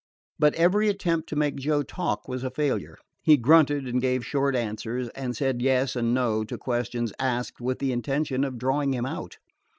[0.39, 2.97] But every attempt to make Joe talk was a failure.
[3.21, 7.77] He grunted and gave short answers, and said "yes" and "no" to questions asked with
[7.77, 9.37] the intention of drawing him out.